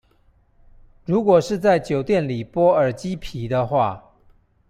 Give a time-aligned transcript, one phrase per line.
[1.05, 4.03] 如果是在酒店裡剝耳機皮的話